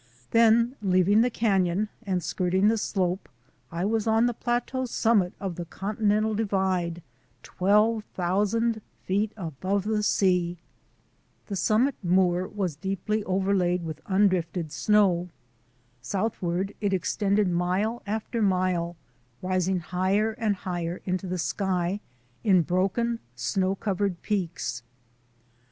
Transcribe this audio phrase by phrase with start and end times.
[0.31, 3.29] Then leaving the canon and skirting the slope,
[3.71, 7.03] I was on the plateau summit of the Continental Divide,
[7.43, 10.57] twelve thousand feet above the sea.
[11.45, 15.21] This summit moor was deeply overlaid with 45 46 THE ADVENTURES OF A NATURE GUIDE
[15.21, 15.29] undrifted snow.
[16.01, 18.95] Southward it extended mile after mile,
[19.43, 21.99] rising higher and higher into the sky
[22.43, 24.81] in broken, snow covered peaks.